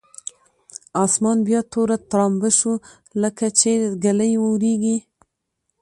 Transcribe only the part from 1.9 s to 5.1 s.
ترامبه شو لکچې ږلۍ اورېږي.